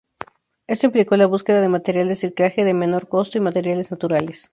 Esto 0.65 0.87
implicó 0.87 1.15
la 1.15 1.27
búsqueda 1.27 1.61
de 1.61 1.69
material 1.69 2.07
de 2.07 2.13
reciclaje, 2.15 2.63
de 2.65 2.73
menor 2.73 3.07
costo 3.07 3.37
y 3.37 3.41
materiales 3.41 3.91
naturales. 3.91 4.49